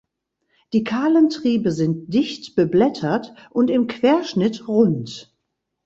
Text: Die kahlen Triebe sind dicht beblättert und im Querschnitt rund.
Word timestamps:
Die 0.73 0.83
kahlen 0.83 1.29
Triebe 1.29 1.71
sind 1.71 2.11
dicht 2.11 2.55
beblättert 2.55 3.35
und 3.51 3.69
im 3.69 3.85
Querschnitt 3.85 4.67
rund. 4.67 5.31